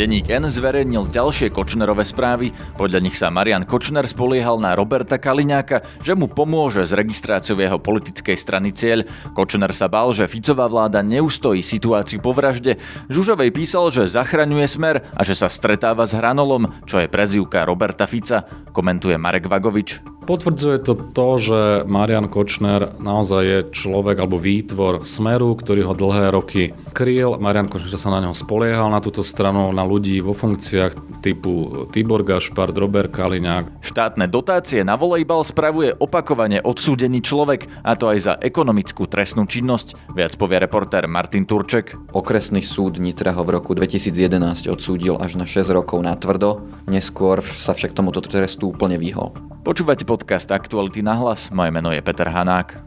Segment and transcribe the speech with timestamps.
[0.00, 2.56] Denník N zverejnil ďalšie Kočnerové správy.
[2.80, 7.76] Podľa nich sa Marian Kočner spoliehal na Roberta Kaliňáka, že mu pomôže s registráciou jeho
[7.76, 9.04] politickej strany Cieľ.
[9.36, 12.80] Kočner sa bal, že Ficová vláda neustojí situáciu po vražde.
[13.12, 18.08] Žužovej písal, že zachraňuje smer a že sa stretáva s Hranolom, čo je prezývka Roberta
[18.08, 20.00] Fica, komentuje Marek Vagovič.
[20.24, 21.60] Potvrdzuje to to, že
[21.90, 27.34] Marian Kočner naozaj je človek alebo výtvor Smeru, ktorý ho dlhé roky kryl.
[27.36, 32.22] Marian Kočner sa na ňom spoliehal na túto stranu, na ľudí vo funkciách typu Tibor
[32.22, 33.82] Gašpard, Robert Kaliňák.
[33.82, 40.14] Štátne dotácie na volejbal spravuje opakovane odsúdený človek, a to aj za ekonomickú trestnú činnosť,
[40.14, 41.98] viac povie reportér Martin Turček.
[42.14, 47.42] Okresný súd Nitra ho v roku 2011 odsúdil až na 6 rokov na tvrdo, neskôr
[47.42, 49.34] sa však tomuto trestu úplne vyhol.
[49.66, 52.78] Počúvate podcast Aktuality na hlas, moje meno je Peter Hanák.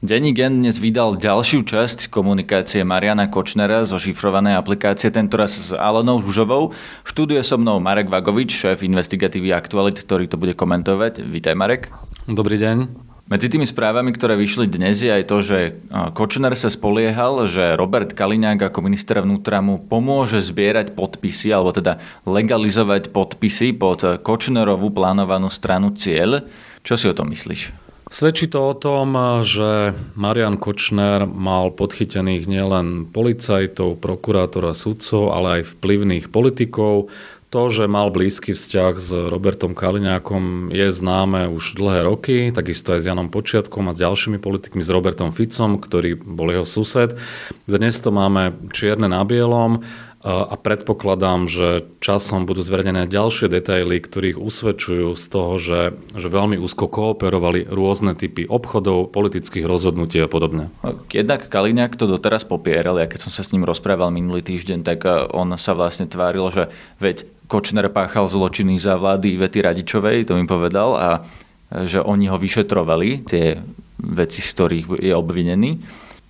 [0.00, 6.24] Denní Gen dnes vydal ďalšiu časť komunikácie Mariana Kočnera zo šifrovanej aplikácie, tentoraz s Alenou
[6.24, 6.72] Žužovou.
[7.04, 11.20] V štúdiu je so mnou Marek Vagovič, šéf investigatívy Aktualit, ktorý to bude komentovať.
[11.20, 11.92] Vítaj Marek.
[12.24, 12.88] Dobrý deň.
[13.28, 15.58] Medzi tými správami, ktoré vyšli dnes, je aj to, že
[16.16, 22.00] Kočner sa spoliehal, že Robert Kaliňák ako minister vnútra mu pomôže zbierať podpisy, alebo teda
[22.24, 26.48] legalizovať podpisy pod Kočnerovú plánovanú stranu Cieľ.
[26.88, 27.89] Čo si o tom myslíš?
[28.10, 29.14] Svedčí to o tom,
[29.46, 37.06] že Marian Kočner mal podchytených nielen policajtov, prokurátora, sudcov, ale aj vplyvných politikov,
[37.54, 43.02] to, že mal blízky vzťah s Robertom Kaliňákom je známe už dlhé roky, takisto aj
[43.02, 47.14] s Janom Počiatkom a s ďalšími politikmi, s Robertom Ficom, ktorý bol jeho sused.
[47.70, 49.86] Dnes to máme čierne na bielom
[50.20, 55.80] a predpokladám, že časom budú zverejnené ďalšie detaily, ktorých usvedčujú z toho, že,
[56.12, 60.68] že veľmi úzko kooperovali rôzne typy obchodov, politických rozhodnutí a podobne.
[61.08, 65.08] Jednak Kaliňák to doteraz popieral, ja keď som sa s ním rozprával minulý týždeň, tak
[65.32, 66.68] on sa vlastne tváril, že
[67.00, 71.08] veď Kočner páchal zločiny za vlády Ivety Radičovej, to mi povedal, a
[71.88, 73.56] že oni ho vyšetrovali, tie
[73.98, 75.70] veci, z ktorých je obvinený.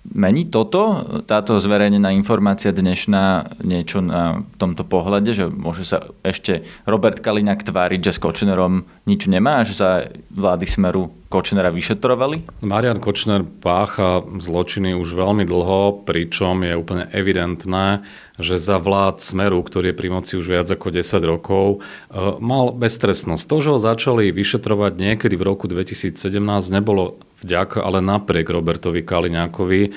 [0.01, 7.21] Mení toto, táto zverejnená informácia dnešná niečo na tomto pohľade, že môže sa ešte Robert
[7.21, 12.65] Kaliňák tváriť, že s Kočnerom nič nemá, že sa vlády Smeru Kočnera vyšetrovali?
[12.65, 18.01] Marian Kočner pácha zločiny už veľmi dlho, pričom je úplne evidentné,
[18.41, 22.73] že za vlád Smeru, ktorý je pri moci už viac ako 10 rokov, e, mal
[22.73, 23.43] beztrestnosť.
[23.45, 29.81] To, že ho začali vyšetrovať niekedy v roku 2017, nebolo vďaka, ale napriek Robertovi Kaliňákovi.
[29.85, 29.89] E,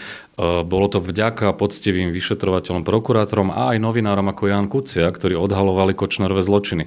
[0.65, 6.45] bolo to vďaka poctivým vyšetrovateľom, prokurátorom a aj novinárom ako Jan Kucia, ktorí odhalovali Kočnerové
[6.45, 6.87] zločiny.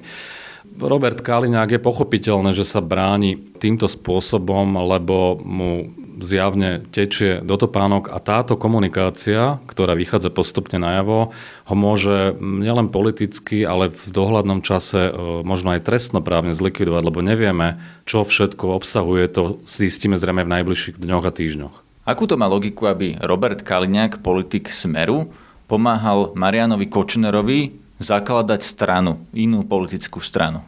[0.78, 8.10] Robert Kaliňák je pochopiteľné, že sa bráni týmto spôsobom, lebo mu zjavne tečie do topánok
[8.10, 15.08] a táto komunikácia, ktorá vychádza postupne najavo, ho môže nielen politicky, ale v dohľadnom čase
[15.08, 15.12] e,
[15.46, 21.24] možno aj trestnoprávne zlikvidovať, lebo nevieme, čo všetko obsahuje, to zistíme zrejme v najbližších dňoch
[21.24, 21.76] a týždňoch.
[22.08, 25.28] Akú to má logiku, aby Robert Kaliňák, politik Smeru,
[25.68, 30.64] pomáhal Marianovi Kočnerovi zakladať stranu, inú politickú stranu?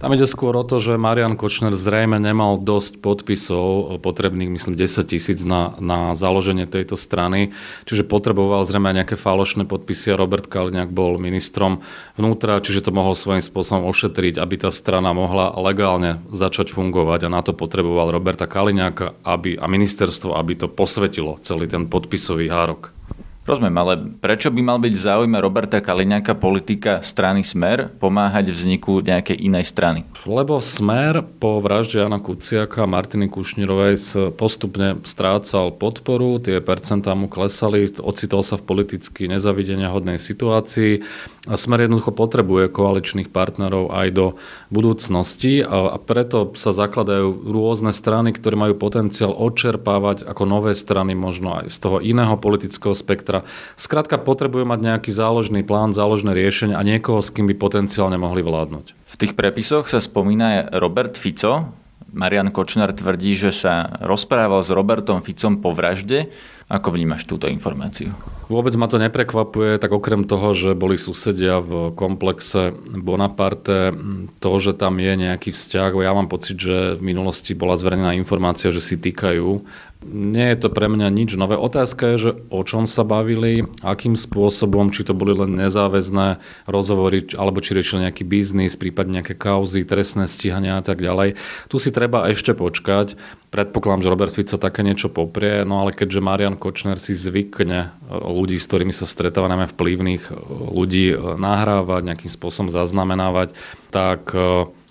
[0.00, 5.04] Tam ide skôr o to, že Marian Kočner zrejme nemal dosť podpisov, potrebných myslím 10
[5.04, 7.52] tisíc na, na založenie tejto strany,
[7.84, 11.84] čiže potreboval zrejme aj nejaké falošné podpisy a Robert Kaliňák bol ministrom
[12.16, 17.34] vnútra, čiže to mohol svojím spôsobom ošetriť, aby tá strana mohla legálne začať fungovať a
[17.36, 22.99] na to potreboval Roberta Kaliňáka aby, a ministerstvo, aby to posvetilo celý ten podpisový hárok.
[23.40, 29.00] Rozumiem, ale prečo by mal byť v záujme Roberta Kaliňáka politika strany Smer pomáhať vzniku
[29.00, 30.04] nejakej inej strany?
[30.28, 33.96] Lebo Smer po vražde Jana Kuciaka a Martiny Kušnírovej
[34.36, 41.00] postupne strácal podporu, tie percentá mu klesali, ocitol sa v politicky nezavidenia hodnej situácii
[41.48, 44.26] a Smer jednoducho potrebuje koaličných partnerov aj do
[44.68, 51.56] budúcnosti a, preto sa zakladajú rôzne strany, ktoré majú potenciál odčerpávať ako nové strany možno
[51.56, 53.39] aj z toho iného politického spektra
[53.76, 58.40] Skrátka potrebujú mať nejaký záložný plán, záložné riešenie a niekoho, s kým by potenciálne mohli
[58.40, 58.86] vládnuť.
[58.94, 61.76] V tých prepisoch sa spomína Robert Fico.
[62.10, 66.26] Marian Kočner tvrdí, že sa rozprával s Robertom Ficom po vražde.
[66.70, 68.14] Ako vnímaš túto informáciu?
[68.46, 73.90] Vôbec ma to neprekvapuje, tak okrem toho, že boli susedia v komplexe Bonaparte,
[74.38, 78.70] to, že tam je nejaký vzťah, ja mám pocit, že v minulosti bola zverejnená informácia,
[78.70, 79.66] že si týkajú
[80.00, 81.60] nie je to pre mňa nič nové.
[81.60, 87.28] Otázka je, že o čom sa bavili, akým spôsobom, či to boli len nezáväzné rozhovory,
[87.36, 91.36] alebo či riešili nejaký biznis, prípadne nejaké kauzy, trestné stíhania a tak ďalej.
[91.68, 93.14] Tu si treba ešte počkať.
[93.52, 98.56] Predpokladám, že Robert Fico také niečo poprie, no ale keďže Marian Kočner si zvykne ľudí,
[98.56, 100.32] s ktorými sa stretáva, najmä vplyvných
[100.70, 103.52] ľudí, nahrávať, nejakým spôsobom zaznamenávať,
[103.90, 104.32] tak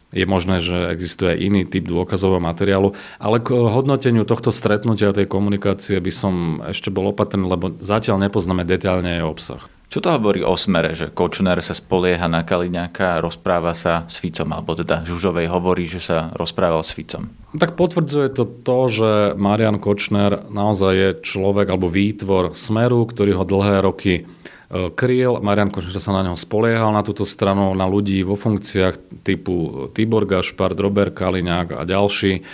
[0.10, 5.30] je možné, že existuje aj iný typ dôkazového materiálu, ale k hodnoteniu tohto stretnutia, tej
[5.30, 6.34] komunikácie by som
[6.66, 9.62] ešte bol opatrný, lebo zatiaľ nepoznáme detailne jej obsah.
[9.90, 14.22] Čo to hovorí o smere, že Kočner sa spolieha na Kaliňáka a rozpráva sa s
[14.22, 17.26] Ficom, alebo teda Žužovej hovorí, že sa rozprával s Ficom?
[17.58, 23.46] Tak potvrdzuje to to, že Marian Kočner naozaj je človek alebo výtvor smeru, ktorý ho
[23.50, 24.30] dlhé roky
[24.70, 25.42] kryl.
[25.42, 30.30] Marian Kočner sa na neho spoliehal na túto stranu, na ľudí vo funkciách typu Tibor
[30.30, 32.46] Gašpar, Robert Kaliňák a ďalší.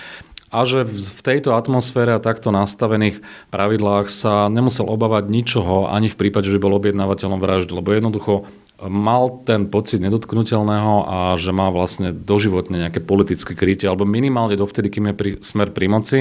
[0.55, 3.19] A že v tejto atmosfére a takto nastavených
[3.51, 8.47] pravidlách sa nemusel obávať ničoho, ani v prípade, že by bol objednávateľom vraždy, lebo jednoducho
[8.83, 14.91] mal ten pocit nedotknutelného a že má vlastne doživotne nejaké politické krytie, alebo minimálne dovtedy,
[14.91, 16.19] kým je pri, smer pri moci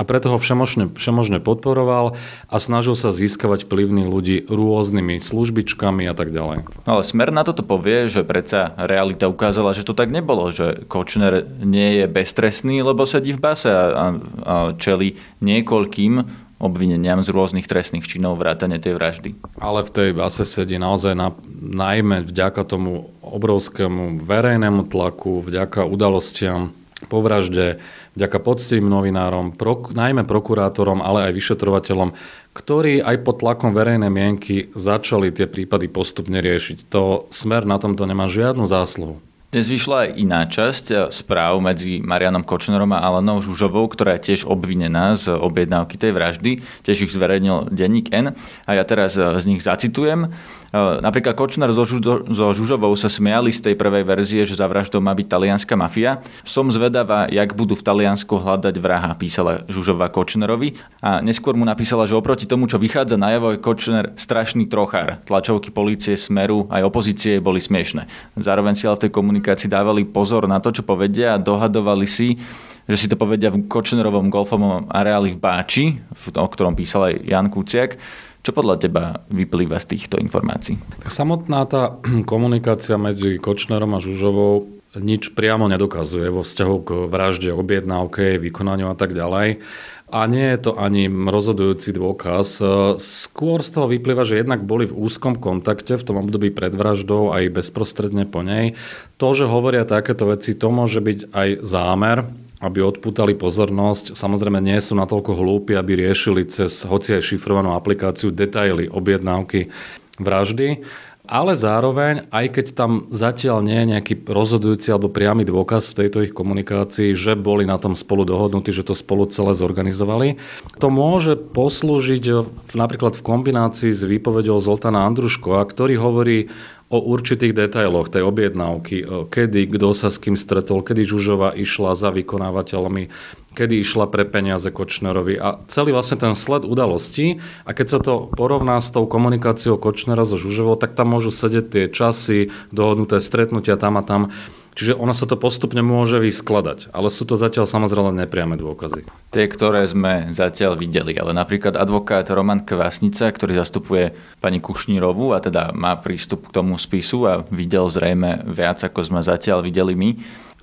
[0.00, 2.16] a preto ho všemožne, všemožne podporoval
[2.48, 6.64] a snažil sa získavať vplyvných ľudí rôznymi službičkami a tak ďalej.
[6.88, 11.44] Ale smer na toto povie, že predsa realita ukázala, že to tak nebolo, že Kočner
[11.60, 14.04] nie je beztrestný, lebo sedí v base a, a,
[14.40, 19.30] a čeli niekoľkým obvineniam z rôznych trestných činov vrátane tej vraždy.
[19.56, 26.76] Ale v tej base sedí naozaj na, najmä vďaka tomu obrovskému verejnému tlaku, vďaka udalostiam
[27.08, 27.80] po vražde,
[28.12, 32.12] vďaka poctivým novinárom, prok, najmä prokurátorom, ale aj vyšetrovateľom,
[32.52, 36.92] ktorí aj pod tlakom verejnej mienky začali tie prípady postupne riešiť.
[36.92, 39.16] To smer na tomto nemá žiadnu zásluhu.
[39.50, 44.30] Dnes vyšla aj iná časť eh, správ medzi Marianom Kočnerom a Alenou Žužovou, ktorá je
[44.30, 46.62] tiež obvinená z objednávky tej vraždy.
[46.86, 50.30] Tiež ich zverejnil denník N a ja teraz eh, z nich zacitujem.
[50.70, 54.70] Eh, napríklad Kočner so, Žužo, so Žužovou sa smiali z tej prvej verzie, že za
[54.70, 56.22] vraždou má byť talianská mafia.
[56.46, 60.78] Som zvedavá, jak budú v Taliansku hľadať vraha, písala Žužová Kočnerovi.
[61.02, 65.18] A neskôr mu napísala, že oproti tomu, čo vychádza najavo, je Kočner strašný trochár.
[65.26, 68.06] Tlačovky policie, smeru aj opozície boli smiešne.
[68.38, 72.38] Zároveň si ale v tej komunikácii dávali pozor na to, čo povedia a dohadovali si,
[72.86, 75.84] že si to povedia v Kočnerovom golfovom areáli v Báči,
[76.30, 77.98] o ktorom písal aj Jan Kuciak
[78.40, 80.80] čo podľa teba vyplýva z týchto informácií?
[81.04, 82.00] Samotná tá
[82.30, 88.98] komunikácia medzi Kočnerom a Žužovou nič priamo nedokazuje vo vzťahu k vražde, objednávke, vykonaniu a
[88.98, 89.62] tak ďalej.
[90.10, 92.58] A nie je to ani rozhodujúci dôkaz.
[92.98, 97.30] Skôr z toho vyplýva, že jednak boli v úzkom kontakte v tom období pred vraždou
[97.30, 98.74] aj bezprostredne po nej.
[99.22, 102.26] To, že hovoria takéto veci, to môže byť aj zámer
[102.60, 104.12] aby odputali pozornosť.
[104.12, 109.72] Samozrejme nie sú natoľko hlúpi, aby riešili cez hoci aj šifrovanú aplikáciu detaily objednávky
[110.20, 110.84] vraždy.
[111.30, 116.26] Ale zároveň, aj keď tam zatiaľ nie je nejaký rozhodujúci alebo priamy dôkaz v tejto
[116.26, 120.42] ich komunikácii, že boli na tom spolu dohodnutí, že to spolu celé zorganizovali,
[120.82, 126.50] to môže poslúžiť napríklad v kombinácii s výpovedou Zoltána Andruškova, ktorý hovorí
[126.90, 132.10] o určitých detailoch tej objednávky, kedy, kto sa s kým stretol, kedy Žužova išla za
[132.10, 133.06] vykonávateľmi,
[133.54, 138.14] kedy išla pre peniaze Kočnerovi a celý vlastne ten sled udalostí a keď sa to
[138.34, 143.78] porovná s tou komunikáciou Kočnera so Žužovou, tak tam môžu sedieť tie časy, dohodnuté stretnutia
[143.78, 144.34] tam a tam.
[144.74, 149.04] Čiže ono sa to postupne môže vyskladať, ale sú to zatiaľ samozrejme nepriame dôkazy.
[149.34, 155.42] Tie, ktoré sme zatiaľ videli, ale napríklad advokát Roman Kvasnica, ktorý zastupuje pani Kušnírovú a
[155.42, 160.10] teda má prístup k tomu spisu a videl zrejme viac, ako sme zatiaľ videli my,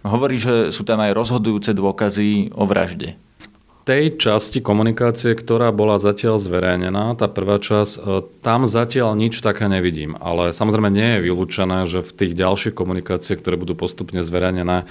[0.07, 3.19] hovorí, že sú tam aj rozhodujúce dôkazy o vražde
[3.87, 7.99] tej časti komunikácie, ktorá bola zatiaľ zverejnená, tá prvá časť, e,
[8.43, 10.19] tam zatiaľ nič také nevidím.
[10.19, 14.85] Ale samozrejme nie je vylúčené, že v tých ďalších komunikáciách, ktoré budú postupne zverejnené, e,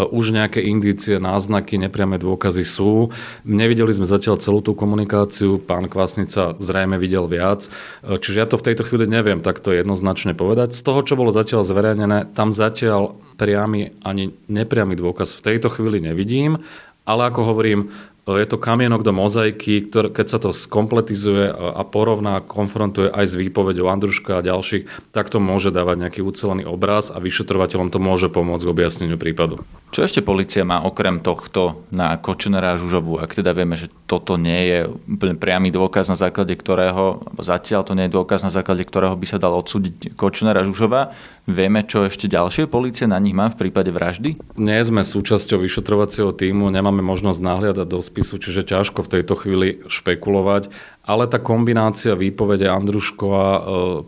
[0.00, 3.12] už nejaké indície, náznaky, nepriame dôkazy sú.
[3.44, 7.68] Nevideli sme zatiaľ celú tú komunikáciu, pán Kvasnica zrejme videl viac.
[8.00, 10.72] E, čiže ja to v tejto chvíli neviem takto jednoznačne povedať.
[10.72, 16.00] Z toho, čo bolo zatiaľ zverejnené, tam zatiaľ priamy ani nepriamy dôkaz v tejto chvíli
[16.00, 16.64] nevidím,
[17.08, 17.88] ale ako hovorím,
[18.36, 23.34] je to kamienok do mozaiky, ktoré, keď sa to skompletizuje a porovná, konfrontuje aj s
[23.38, 28.28] výpovedou Andruška a ďalších, tak to môže dávať nejaký ucelený obraz a vyšetrovateľom to môže
[28.28, 29.64] pomôcť k objasneniu prípadu.
[29.94, 34.36] Čo ešte policia má okrem tohto na Kočnera a Žužovu, ak teda vieme, že toto
[34.36, 38.84] nie je úplne priamy dôkaz, na základe ktorého, zatiaľ to nie je dôkaz, na základe
[38.84, 41.14] ktorého by sa dal odsúdiť Kočnera a Žužova,
[41.48, 44.36] Vieme, čo ešte ďalšie policie na nich má v prípade vraždy?
[44.60, 49.80] Nie sme súčasťou vyšetrovacieho týmu, nemáme možnosť nahliadať do spisu, čiže ťažko v tejto chvíli
[49.88, 50.68] špekulovať.
[51.08, 53.60] Ale tá kombinácia výpovede Andruškova, e,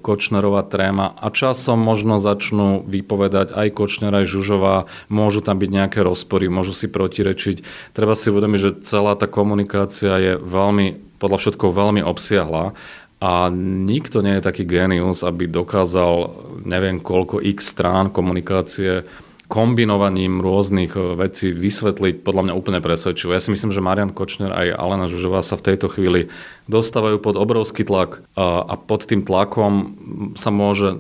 [0.05, 6.05] Kočnerová tréma a časom možno začnú vypovedať aj Kočner, aj Žužová, môžu tam byť nejaké
[6.05, 7.65] rozpory, môžu si protirečiť.
[7.97, 12.73] Treba si uvedomiť, že celá tá komunikácia je veľmi podľa všetko veľmi obsiahla
[13.21, 16.33] a nikto nie je taký genius, aby dokázal
[16.65, 19.05] neviem koľko x strán komunikácie
[19.51, 23.35] kombinovaním rôznych e, vecí vysvetliť podľa mňa úplne presvedčivo.
[23.35, 26.31] Ja si myslím, že Marian Kočner aj Alena Žužová sa v tejto chvíli
[26.71, 29.99] dostávajú pod obrovský tlak a, a pod tým tlakom
[30.39, 30.97] sa môže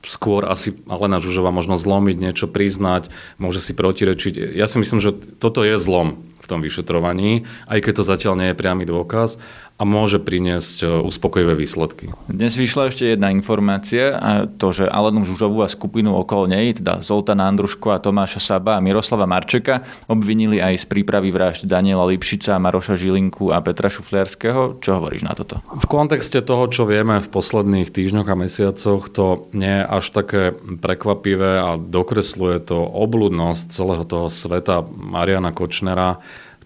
[0.00, 4.56] skôr asi Alena Žužová možno zlomiť, niečo priznať, môže si protirečiť.
[4.56, 8.48] Ja si myslím, že toto je zlom v tom vyšetrovaní, aj keď to zatiaľ nie
[8.50, 9.36] je priamy dôkaz
[9.80, 12.12] a môže priniesť e, uspokojivé výsledky.
[12.28, 17.00] Dnes vyšla ešte jedna informácia a to, že Alenu Žužovú a skupinu okolo nej, teda
[17.00, 22.60] Zoltana Andruško a Tomáša Saba a Miroslava Marčeka, obvinili aj z prípravy vražd Daniela Lipšica,
[22.60, 24.76] Maroša Žilinku a Petra Šufliarského.
[24.84, 25.64] Čo hovoríš na toto?
[25.64, 30.42] V kontexte toho, čo vieme v posledných týždňoch a mesiacoch, to nie je až také
[30.60, 36.20] prekvapivé a dokresluje to obludnosť celého toho sveta Mariana Kočnera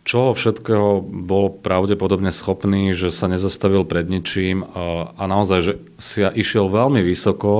[0.04, 4.62] čoho všetkého bol pravdepodobne schopný, že sa nezastavil pred ničím
[5.16, 7.50] a naozaj, že si išiel veľmi vysoko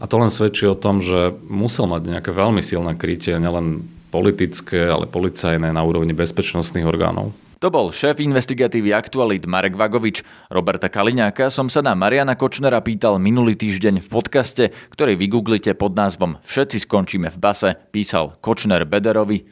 [0.00, 4.90] a to len svedčí o tom, že musel mať nejaké veľmi silné krytie, nielen politické,
[4.90, 7.32] ale policajné na úrovni bezpečnostných orgánov.
[7.62, 10.26] To bol šéf investigatívy Aktualit Marek Vagovič.
[10.50, 15.94] Roberta Kaliňáka som sa na Mariana Kočnera pýtal minulý týždeň v podcaste, ktorý vygooglite pod
[15.94, 19.46] názvom Všetci skončíme v base, písal Kočner Bederovi.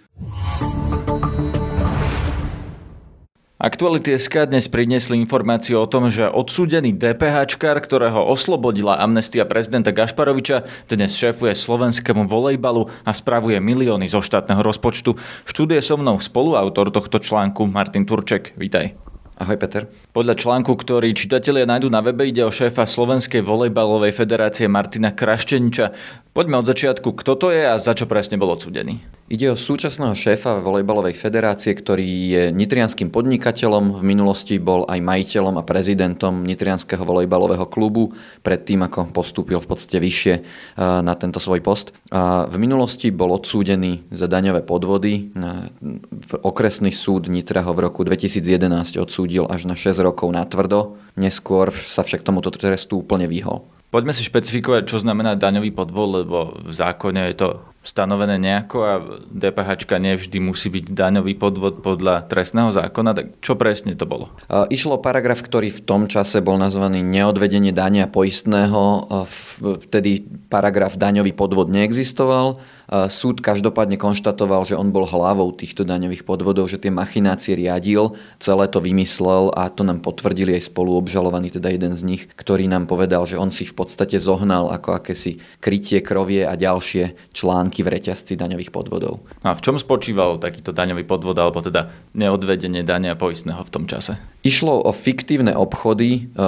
[3.61, 10.65] Aktuality SK dnes priniesli informáciu o tom, že odsúdený DPHčkár, ktorého oslobodila amnestia prezidenta Gašparoviča,
[10.89, 15.13] dnes šéfuje slovenskému volejbalu a spravuje milióny zo štátneho rozpočtu.
[15.45, 18.57] Štúdie so mnou spoluautor tohto článku Martin Turček.
[18.57, 18.97] Vítaj.
[19.37, 19.93] Ahoj Peter.
[20.11, 25.95] Podľa článku, ktorý čitatelia nájdu na webe, ide o šéfa Slovenskej volejbalovej federácie Martina Krašteniča.
[26.35, 28.99] Poďme od začiatku, kto to je a za čo presne bol odsudený?
[29.31, 33.95] Ide o súčasného šéfa volejbalovej federácie, ktorý je nitrianským podnikateľom.
[33.99, 38.11] V minulosti bol aj majiteľom a prezidentom nitrianského volejbalového klubu,
[38.43, 40.43] predtým ako postúpil v podstate vyššie e,
[40.79, 41.95] na tento svoj post.
[42.11, 45.31] A v minulosti bol odsúdený za daňové podvody.
[46.43, 50.97] Okresný súd Nitra ho v roku 2011 odsúdil až na 6 rokov na tvrdo.
[51.21, 53.65] Neskôr sa však tomuto trestu úplne vyhol.
[53.91, 57.49] Poďme si špecifikovať, čo znamená daňový podvod, lebo v zákone je to
[57.81, 58.93] stanovené nejako a
[59.33, 64.29] DPH nevždy musí byť daňový podvod podľa trestného zákona, tak čo presne to bolo?
[64.69, 69.09] Išlo o paragraf, ktorý v tom čase bol nazvaný neodvedenie dania poistného.
[69.89, 72.61] Vtedy paragraf daňový podvod neexistoval
[72.91, 78.67] Súd každopádne konštatoval, že on bol hlavou týchto daňových podvodov, že tie machinácie riadil, celé
[78.67, 83.31] to vymyslel a to nám potvrdili aj spoluobžalovaný, teda jeden z nich, ktorý nám povedal,
[83.31, 88.35] že on si v podstate zohnal ako akési krytie krovie a ďalšie články v reťazci
[88.35, 89.23] daňových podvodov.
[89.47, 94.19] A v čom spočíval takýto daňový podvod, alebo teda neodvedenie dania poistného v tom čase?
[94.43, 96.43] Išlo o fiktívne obchody, e,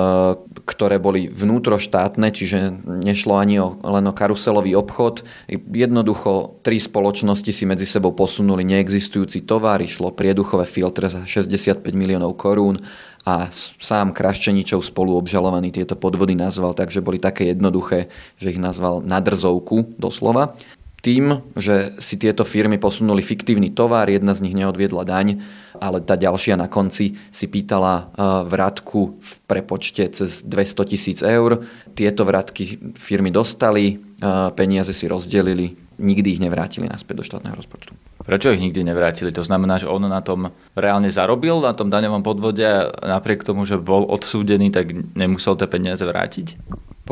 [0.66, 5.22] ktoré boli vnútroštátne, čiže nešlo ani o, len o karuselový obchod.
[5.70, 12.34] Jednoducho tri spoločnosti si medzi sebou posunuli neexistujúci tovar, išlo prieduchové filtre za 65 miliónov
[12.34, 12.82] korún
[13.22, 18.10] a sám Kraščeničov spoluobžalovaný tieto podvody nazval, takže boli také jednoduché,
[18.42, 20.58] že ich nazval nadrzovku doslova.
[21.02, 25.42] Tým, že si tieto firmy posunuli fiktívny tovar, jedna z nich neodviedla daň,
[25.82, 28.04] ale tá ďalšia na konci si pýtala e,
[28.46, 31.66] vratku v prepočte cez 200 tisíc eur.
[31.98, 37.98] Tieto vratky firmy dostali, e, peniaze si rozdelili, nikdy ich nevrátili naspäť do štátneho rozpočtu.
[38.22, 39.34] Prečo ich nikdy nevrátili?
[39.34, 43.66] To znamená, že on na tom reálne zarobil, na tom daňovom podvode a napriek tomu,
[43.66, 46.54] že bol odsúdený, tak nemusel tie peniaze vrátiť?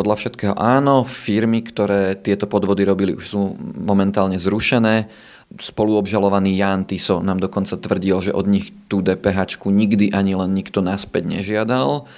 [0.01, 5.13] Podľa všetkého áno, firmy, ktoré tieto podvody robili, už sú momentálne zrušené.
[5.61, 10.81] Spoluobžalovaný Jan Tiso nám dokonca tvrdil, že od nich tú DPH nikdy ani len nikto
[10.81, 12.09] naspäť nežiadal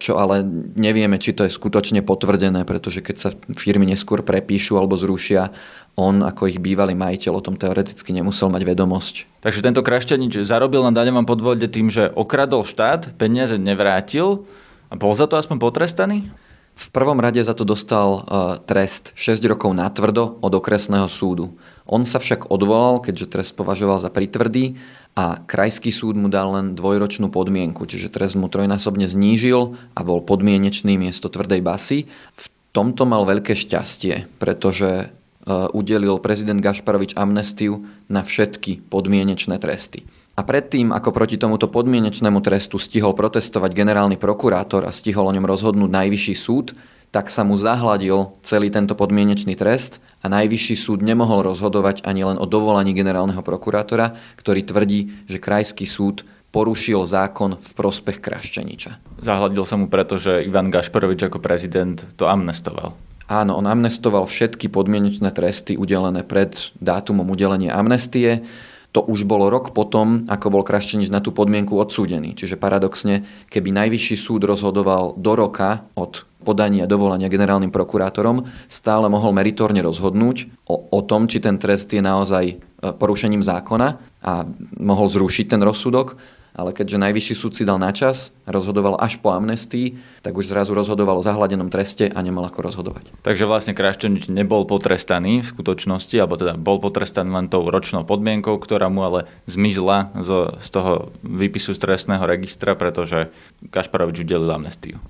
[0.00, 0.40] čo ale
[0.80, 5.52] nevieme, či to je skutočne potvrdené, pretože keď sa firmy neskôr prepíšu alebo zrušia,
[5.92, 9.14] on ako ich bývalý majiteľ o tom teoreticky nemusel mať vedomosť.
[9.44, 14.48] Takže tento Krašťanič zarobil na daňovom podvode tým, že okradol štát, peniaze nevrátil
[14.88, 16.32] a bol za to aspoň potrestaný?
[16.72, 18.22] V prvom rade za to dostal uh,
[18.64, 21.54] trest 6 rokov na tvrdo od okresného súdu.
[21.84, 24.80] On sa však odvolal, keďže trest považoval za pritvrdý
[25.12, 30.24] a krajský súd mu dal len dvojročnú podmienku, čiže trest mu trojnásobne znížil a bol
[30.24, 32.08] podmienečný miesto tvrdej basy.
[32.40, 40.08] V tomto mal veľké šťastie, pretože uh, udelil prezident Gašparovič amnestiu na všetky podmienečné tresty.
[40.32, 45.44] A predtým, ako proti tomuto podmienečnému trestu stihol protestovať generálny prokurátor a stihol o ňom
[45.44, 46.72] rozhodnúť najvyšší súd,
[47.12, 52.40] tak sa mu zahladil celý tento podmienečný trest a najvyšší súd nemohol rozhodovať ani len
[52.40, 59.20] o dovolaní generálneho prokurátora, ktorý tvrdí, že krajský súd porušil zákon v prospech Kraščeniča.
[59.20, 62.96] Zahladil sa mu preto, že Ivan Gašparovič ako prezident to amnestoval.
[63.28, 68.44] Áno, on amnestoval všetky podmienečné tresty udelené pred dátumom udelenia amnestie
[68.92, 72.36] to už bolo rok potom, ako bol Kraščenič na tú podmienku odsúdený.
[72.36, 79.32] Čiže paradoxne, keby najvyšší súd rozhodoval do roka od podania dovolania generálnym prokurátorom, stále mohol
[79.32, 82.54] meritorne rozhodnúť o, o tom, či ten trest je naozaj e,
[82.92, 83.88] porušením zákona
[84.20, 84.44] a
[84.76, 86.18] mohol zrušiť ten rozsudok
[86.52, 90.76] ale keďže najvyšší súd si dal na čas, rozhodoval až po amnestii, tak už zrazu
[90.76, 93.08] rozhodoval o zahladenom treste a nemal ako rozhodovať.
[93.24, 98.60] Takže vlastne Kraščenič nebol potrestaný v skutočnosti, alebo teda bol potrestaný len tou ročnou podmienkou,
[98.60, 100.92] ktorá mu ale zmizla zo, z toho
[101.24, 103.32] výpisu z trestného registra, pretože
[103.72, 105.00] Kašparovič udelil amnestiu.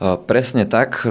[0.00, 1.04] Presne tak.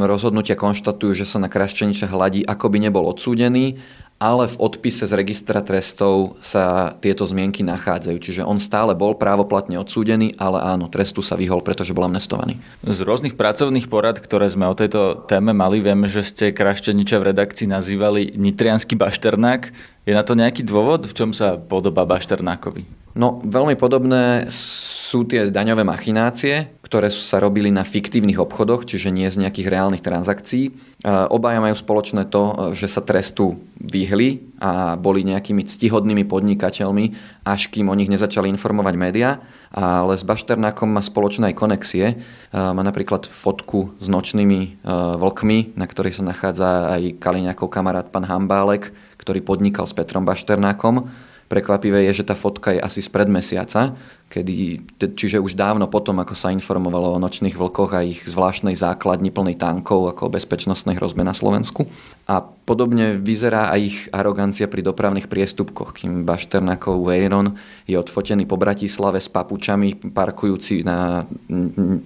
[0.00, 3.76] Rozhodnutia konštatujú, že sa na Kraščeniča hladí, ako by nebol odsúdený
[4.18, 8.16] ale v odpise z registra trestov sa tieto zmienky nachádzajú.
[8.22, 12.56] Čiže on stále bol právoplatne odsúdený, ale áno, trestu sa vyhol, pretože bol amnestovaný.
[12.86, 17.34] Z rôznych pracovných porad, ktoré sme o tejto téme mali, vieme, že ste Krašteniča v
[17.34, 19.74] redakcii nazývali Nitrianský bašternák.
[20.08, 23.04] Je na to nejaký dôvod, v čom sa podobá Bašternákovi?
[23.14, 29.24] No, veľmi podobné sú tie daňové machinácie, ktoré sa robili na fiktívnych obchodoch, čiže nie
[29.32, 30.76] z nejakých reálnych transakcií.
[31.04, 37.04] Obaja majú spoločné to, že sa trestu vyhli a boli nejakými ctihodnými podnikateľmi,
[37.48, 39.40] až kým o nich nezačali informovať médiá.
[39.72, 42.20] Ale s Bašternákom má spoločné aj konexie.
[42.52, 44.84] Má napríklad fotku s nočnými
[45.18, 51.08] vlkmi, na ktorej sa nachádza aj Kaliňákov kamarát pán Hambálek, ktorý podnikal s Petrom Bašternákom
[51.54, 53.94] Prekvapivé je, že tá fotka je asi z pred mesiaca,
[54.26, 54.82] kedy,
[55.14, 59.62] čiže už dávno potom, ako sa informovalo o nočných vlkoch a ich zvláštnej základni plnej
[59.62, 61.86] tankov ako o bezpečnostnej hrozbe na Slovensku.
[62.26, 67.54] A podobne vyzerá aj ich arogancia pri dopravných priestupkoch, kým Bašternakov Veyron
[67.86, 71.22] je odfotený po Bratislave s papučami, parkujúci na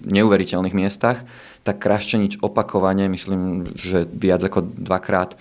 [0.05, 1.25] neuveriteľných miestach,
[1.64, 5.40] tak Kraščenič opakovane, myslím, že viac ako dvakrát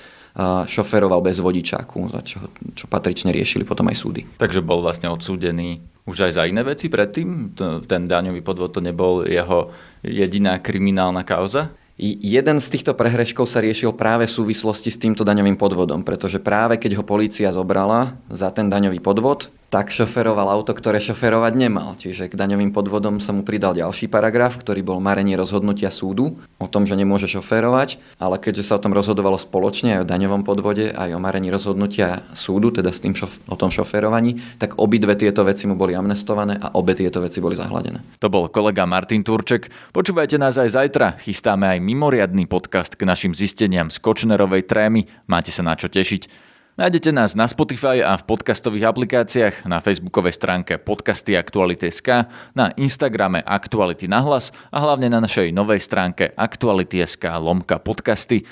[0.69, 2.37] šoferoval bez vodičáku, za čo,
[2.77, 4.21] čo patrične riešili potom aj súdy.
[4.37, 7.57] Takže bol vlastne odsúdený už aj za iné veci predtým?
[7.89, 9.73] Ten daňový podvod to nebol jeho
[10.05, 11.73] jediná kriminálna kauza?
[11.97, 16.77] Jeden z týchto prehreškov sa riešil práve v súvislosti s týmto daňovým podvodom, pretože práve
[16.77, 21.99] keď ho polícia zobrala za ten daňový podvod, tak šoferoval auto, ktoré šoferovať nemal.
[21.99, 26.67] Čiže k daňovým podvodom sa mu pridal ďalší paragraf, ktorý bol marenie rozhodnutia súdu o
[26.71, 30.95] tom, že nemôže šoferovať, ale keďže sa o tom rozhodovalo spoločne aj o daňovom podvode,
[30.95, 35.43] aj o marení rozhodnutia súdu, teda s tým šof- o tom šoferovaní, tak obidve tieto
[35.43, 37.99] veci mu boli amnestované a obe tieto veci boli zahladené.
[38.23, 39.67] To bol kolega Martin Turček.
[39.91, 41.19] Počúvajte nás aj zajtra.
[41.19, 45.11] Chystáme aj mimoriadný podcast k našim zisteniam z Kočnerovej trémy.
[45.27, 46.47] Máte sa na čo tešiť.
[46.77, 53.41] Nájdete nás na Spotify a v podcastových aplikáciách, na facebookovej stránke podcasty Aktuality.sk, na Instagrame
[53.41, 58.45] Aktuality na hlas a hlavne na našej novej stránke Aktuality.sk lomka podcasty.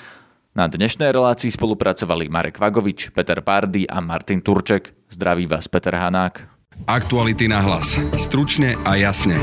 [0.58, 4.90] Na dnešnej relácii spolupracovali Marek Vagovič, Peter Pardy a Martin Turček.
[5.06, 6.42] Zdraví vás Peter Hanák.
[6.90, 7.94] Aktuality na hlas.
[8.18, 9.38] Stručne a jasne.